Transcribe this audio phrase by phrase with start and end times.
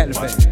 [0.00, 0.49] Caliphate.